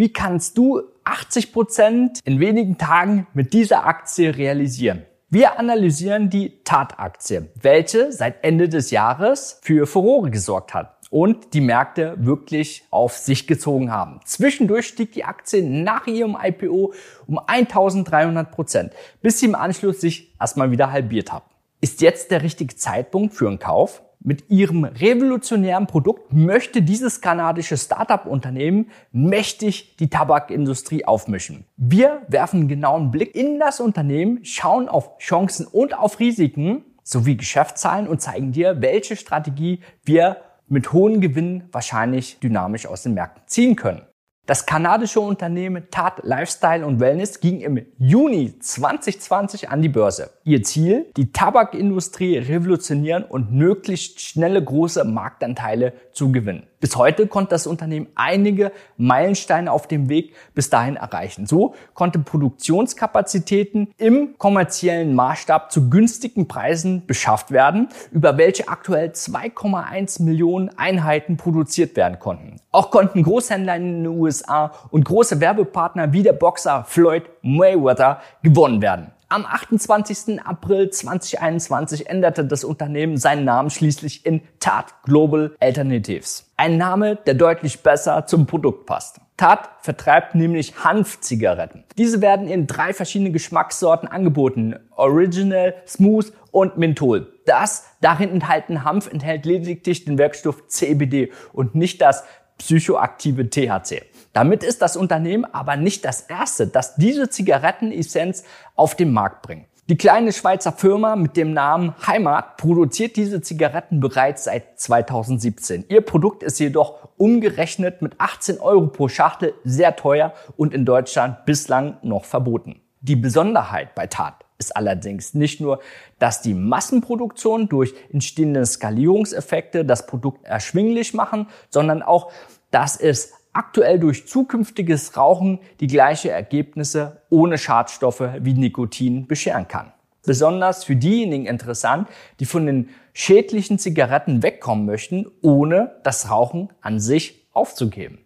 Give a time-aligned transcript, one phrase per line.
[0.00, 5.04] Wie kannst du 80 Prozent in wenigen Tagen mit dieser Aktie realisieren?
[5.28, 11.60] Wir analysieren die Tat-Aktie, welche seit Ende des Jahres für Furore gesorgt hat und die
[11.60, 14.20] Märkte wirklich auf sich gezogen haben.
[14.24, 16.94] Zwischendurch stieg die Aktie nach ihrem IPO
[17.26, 21.42] um 1300 Prozent, bis sie im Anschluss sich erstmal wieder halbiert hat.
[21.82, 24.00] Ist jetzt der richtige Zeitpunkt für einen Kauf?
[24.22, 31.64] Mit ihrem revolutionären Produkt möchte dieses kanadische Startup-Unternehmen mächtig die Tabakindustrie aufmischen.
[31.78, 37.38] Wir werfen einen genauen Blick in das Unternehmen, schauen auf Chancen und auf Risiken sowie
[37.38, 40.36] Geschäftszahlen und zeigen dir, welche Strategie wir
[40.68, 44.02] mit hohen Gewinnen wahrscheinlich dynamisch aus den Märkten ziehen können.
[44.46, 50.30] Das kanadische Unternehmen Tat Lifestyle und Wellness ging im Juni 2020 an die Börse.
[50.44, 51.06] Ihr Ziel?
[51.16, 56.69] Die Tabakindustrie revolutionieren und möglichst schnelle große Marktanteile zu gewinnen.
[56.80, 61.44] Bis heute konnte das Unternehmen einige Meilensteine auf dem Weg bis dahin erreichen.
[61.46, 70.22] So konnte Produktionskapazitäten im kommerziellen Maßstab zu günstigen Preisen beschafft werden, über welche aktuell 2,1
[70.22, 72.56] Millionen Einheiten produziert werden konnten.
[72.72, 78.80] Auch konnten Großhändler in den USA und große Werbepartner wie der Boxer Floyd Mayweather gewonnen
[78.80, 79.12] werden.
[79.32, 80.44] Am 28.
[80.44, 86.49] April 2021 änderte das Unternehmen seinen Namen schließlich in Tat Global Alternatives.
[86.60, 89.18] Ein Name, der deutlich besser zum Produkt passt.
[89.38, 91.84] Tat vertreibt nämlich Hanfzigaretten.
[91.96, 94.76] Diese werden in drei verschiedene Geschmackssorten angeboten.
[94.94, 97.32] Original, Smooth und Menthol.
[97.46, 102.24] Das darin enthaltene Hanf enthält lediglich den Werkstoff CBD und nicht das
[102.58, 104.02] psychoaktive THC.
[104.34, 108.44] Damit ist das Unternehmen aber nicht das erste, das diese Zigarettenessenz
[108.76, 109.69] auf den Markt bringt.
[109.90, 115.86] Die kleine Schweizer Firma mit dem Namen Heimat produziert diese Zigaretten bereits seit 2017.
[115.88, 121.44] Ihr Produkt ist jedoch umgerechnet mit 18 Euro pro Schachtel sehr teuer und in Deutschland
[121.44, 122.80] bislang noch verboten.
[123.00, 125.80] Die Besonderheit bei Tat ist allerdings nicht nur,
[126.20, 132.30] dass die Massenproduktion durch entstehende Skalierungseffekte das Produkt erschwinglich machen, sondern auch,
[132.70, 139.92] dass es aktuell durch zukünftiges Rauchen die gleiche Ergebnisse ohne Schadstoffe wie Nikotin bescheren kann.
[140.24, 142.08] Besonders für diejenigen interessant,
[142.40, 148.18] die von den schädlichen Zigaretten wegkommen möchten, ohne das Rauchen an sich aufzugeben.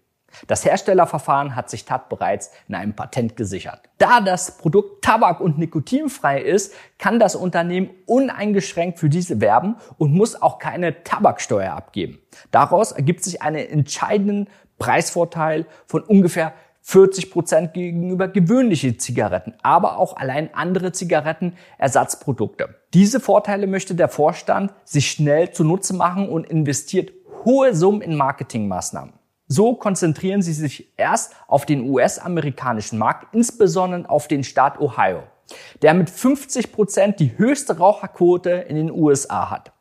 [0.47, 3.81] Das Herstellerverfahren hat sich TAT bereits in einem Patent gesichert.
[3.99, 10.13] Da das Produkt tabak- und nikotinfrei ist, kann das Unternehmen uneingeschränkt für diese werben und
[10.13, 12.19] muss auch keine Tabaksteuer abgeben.
[12.51, 14.49] Daraus ergibt sich einen entscheidenden
[14.79, 16.53] Preisvorteil von ungefähr
[16.87, 22.75] 40 Prozent gegenüber gewöhnliche Zigaretten, aber auch allein andere Zigarettenersatzprodukte.
[22.93, 27.13] Diese Vorteile möchte der Vorstand sich schnell zunutze machen und investiert
[27.47, 29.15] hohe Summen in Marketingmaßnahmen.
[29.47, 35.23] So konzentrieren sie sich erst auf den US-amerikanischen Markt, insbesondere auf den Staat Ohio,
[35.83, 39.74] der mit 50 Prozent die höchste Raucherquote in den USA hat.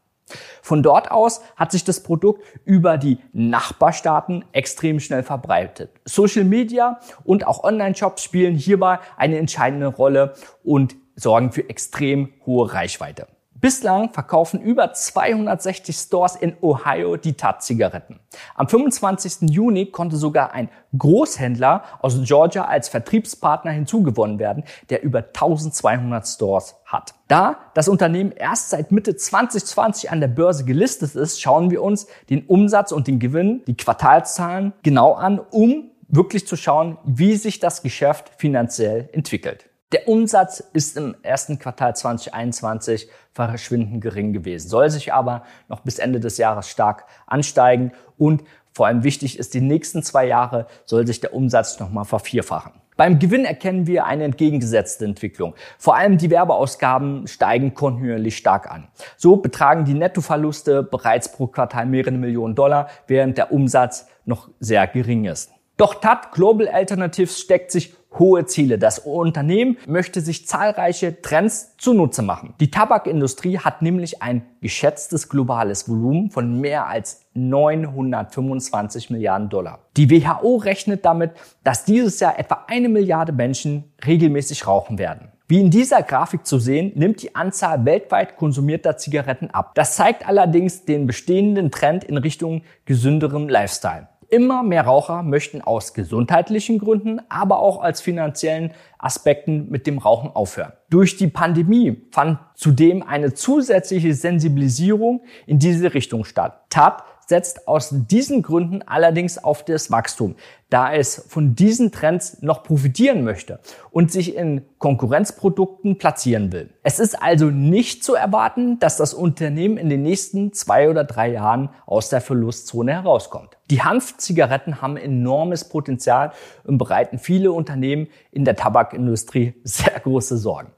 [0.64, 5.92] Von dort aus hat sich das Produkt über die Nachbarstaaten extrem schnell verbreitet.
[6.06, 12.74] Social Media und auch Online-Shops spielen hierbei eine entscheidende Rolle und sorgen für extrem hohe
[12.74, 13.28] Reichweite.
[13.64, 18.20] Bislang verkaufen über 260 Stores in Ohio die Tat-Zigaretten.
[18.56, 19.50] Am 25.
[19.50, 26.76] Juni konnte sogar ein Großhändler aus Georgia als Vertriebspartner hinzugewonnen werden, der über 1200 Stores
[26.84, 27.14] hat.
[27.30, 32.08] Da das Unternehmen erst seit Mitte 2020 an der Börse gelistet ist, schauen wir uns
[32.30, 37.62] den Umsatz und den Gewinn, die Quartalszahlen genau an, um wirklich zu schauen, wie sich
[37.62, 39.70] das Geschäft finanziell entwickelt.
[39.94, 46.00] Der Umsatz ist im ersten Quartal 2021 verschwindend gering gewesen, soll sich aber noch bis
[46.00, 51.06] Ende des Jahres stark ansteigen und vor allem wichtig ist, die nächsten zwei Jahre soll
[51.06, 52.72] sich der Umsatz nochmal vervierfachen.
[52.98, 55.54] Beim Gewinn erkennen wir eine entgegengesetzte Entwicklung.
[55.78, 58.88] Vor allem die Werbeausgaben steigen kontinuierlich stark an.
[59.16, 64.88] So betragen die Nettoverluste bereits pro Quartal mehrere Millionen Dollar, während der Umsatz noch sehr
[64.88, 65.52] gering ist.
[65.78, 68.78] Doch TAT Global Alternatives steckt sich hohe Ziele.
[68.78, 72.54] Das Unternehmen möchte sich zahlreiche Trends zunutze machen.
[72.60, 79.80] Die Tabakindustrie hat nämlich ein geschätztes globales Volumen von mehr als 925 Milliarden Dollar.
[79.98, 81.32] Die WHO rechnet damit,
[81.64, 85.34] dass dieses Jahr etwa eine Milliarde Menschen regelmäßig rauchen werden.
[85.54, 89.76] Wie in dieser Grafik zu sehen, nimmt die Anzahl weltweit konsumierter Zigaretten ab.
[89.76, 94.08] Das zeigt allerdings den bestehenden Trend in Richtung gesünderem Lifestyle.
[94.34, 100.32] Immer mehr Raucher möchten aus gesundheitlichen Gründen, aber auch als finanziellen Aspekten mit dem Rauchen
[100.32, 100.74] aufhören.
[100.90, 106.64] Durch die Pandemie fand zudem eine zusätzliche Sensibilisierung in diese Richtung statt.
[106.72, 110.36] TAP setzt aus diesen Gründen allerdings auf das Wachstum.
[110.72, 113.60] da es von diesen Trends noch profitieren möchte
[113.92, 116.70] und sich in Konkurrenzprodukten platzieren will.
[116.84, 121.32] Es ist also nicht zu erwarten, dass das Unternehmen in den nächsten zwei oder drei
[121.32, 123.58] Jahren aus der Verlustzone herauskommt.
[123.70, 126.34] Die Hanfzigaretten haben enormes Potenzial
[126.66, 130.74] und bereiten viele Unternehmen in der Tabakindustrie sehr große Sorgen.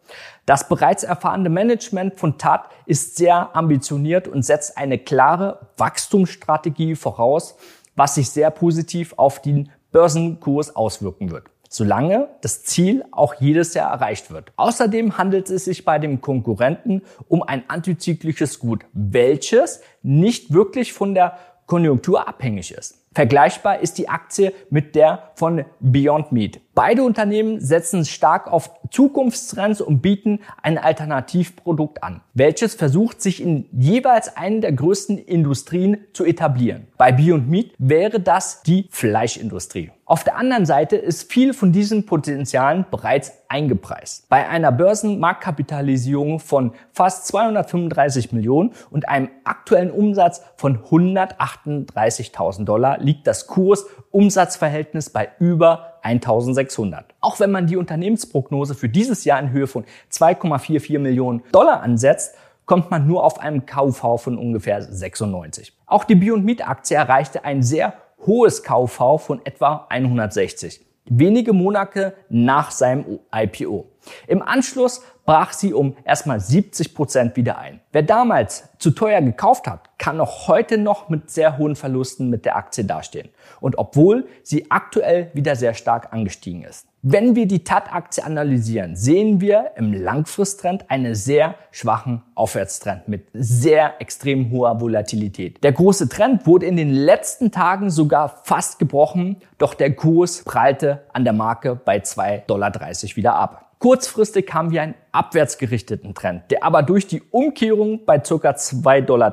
[0.46, 7.56] Das bereits erfahrene Management von TAT ist sehr ambitioniert und setzt eine klare Wachstumsstrategie voraus,
[7.96, 13.92] was sich sehr positiv auf den Börsenkurs auswirken wird solange das Ziel auch jedes Jahr
[13.92, 14.54] erreicht wird.
[14.56, 21.14] Außerdem handelt es sich bei dem Konkurrenten um ein antizyklisches Gut, welches nicht wirklich von
[21.14, 23.02] der Konjunktur abhängig ist.
[23.14, 26.62] Vergleichbar ist die Aktie mit der von Beyond Meat.
[26.76, 33.68] Beide Unternehmen setzen stark auf Zukunftstrends und bieten ein Alternativprodukt an, welches versucht, sich in
[33.72, 36.88] jeweils einen der größten Industrien zu etablieren.
[36.98, 39.92] Bei Beyond Meat wäre das die Fleischindustrie.
[40.08, 44.30] Auf der anderen Seite ist viel von diesen Potenzialen bereits eingepreist.
[44.30, 53.26] Bei einer Börsenmarktkapitalisierung von fast 235 Millionen und einem aktuellen Umsatz von 138.000 Dollar liegt
[53.26, 57.16] das Kurs-Umsatzverhältnis bei über 1600.
[57.20, 62.36] Auch wenn man die Unternehmensprognose für dieses Jahr in Höhe von 2,44 Millionen Dollar ansetzt,
[62.68, 65.76] kommt man nur auf einem KV von ungefähr 96.
[65.88, 67.94] Auch die Beyond Meat Aktie erreichte ein sehr
[68.26, 70.82] hohes KV von etwa 160.
[71.06, 73.86] Wenige Monate nach seinem IPO.
[74.28, 77.82] Im Anschluss brach sie um erstmal 70 Prozent wieder ein.
[77.92, 82.46] Wer damals zu teuer gekauft hat, kann auch heute noch mit sehr hohen Verlusten mit
[82.46, 83.30] der Aktie dastehen.
[83.60, 86.88] Und obwohl sie aktuell wieder sehr stark angestiegen ist.
[87.08, 94.02] Wenn wir die TAT-Aktie analysieren, sehen wir im Langfristtrend einen sehr schwachen Aufwärtstrend mit sehr
[94.02, 95.64] extrem hoher Volatilität.
[95.64, 101.04] Der große Trend wurde in den letzten Tagen sogar fast gebrochen, doch der Kurs prallte
[101.14, 102.74] an der Marke bei 2,30 Dollar
[103.16, 103.75] wieder ab.
[103.86, 108.34] Kurzfristig haben wir einen abwärtsgerichteten Trend, der aber durch die Umkehrung bei ca.
[108.34, 109.32] 2,30 Dollar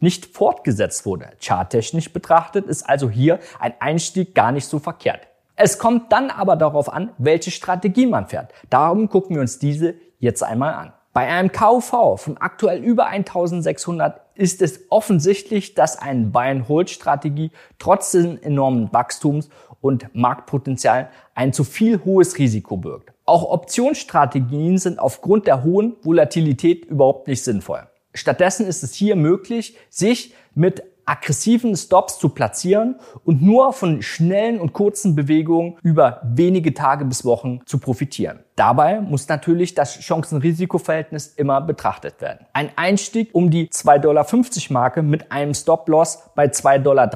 [0.00, 1.28] nicht fortgesetzt wurde.
[1.40, 5.28] Charttechnisch betrachtet ist also hier ein Einstieg gar nicht so verkehrt.
[5.54, 8.52] Es kommt dann aber darauf an, welche Strategie man fährt.
[8.68, 10.92] Darum gucken wir uns diese jetzt einmal an.
[11.12, 18.40] Bei einem KV von aktuell über 1600 ist es offensichtlich, dass eine Buy-and-Hold-Strategie trotz des
[18.40, 19.50] enormen Wachstums
[19.80, 23.12] und Marktpotenzial ein zu viel hohes Risiko birgt.
[23.28, 27.86] Auch Optionsstrategien sind aufgrund der hohen Volatilität überhaupt nicht sinnvoll.
[28.14, 34.60] Stattdessen ist es hier möglich, sich mit aggressiven Stops zu platzieren und nur von schnellen
[34.60, 38.40] und kurzen Bewegungen über wenige Tage bis Wochen zu profitieren.
[38.56, 42.44] Dabei muss natürlich das Chancen-Risiko-Verhältnis immer betrachtet werden.
[42.52, 44.26] Ein Einstieg um die 2,50 Dollar
[44.70, 47.10] Marke mit einem Stop-Loss bei 2,30 Dollar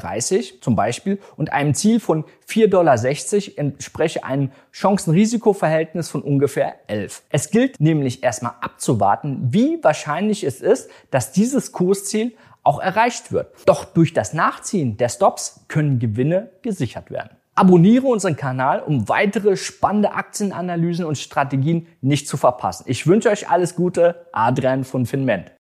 [0.60, 7.24] zum Beispiel und einem Ziel von 4,60 Dollar entspreche einem Chancen-Risiko-Verhältnis von ungefähr 11.
[7.28, 13.54] Es gilt nämlich erstmal abzuwarten, wie wahrscheinlich es ist, dass dieses Kursziel auch erreicht wird.
[13.66, 17.36] Doch durch das Nachziehen der Stops können Gewinne gesichert werden.
[17.54, 22.84] Abonniere unseren Kanal, um weitere spannende Aktienanalysen und Strategien nicht zu verpassen.
[22.86, 24.26] Ich wünsche euch alles Gute.
[24.32, 25.52] Adrian von Finment.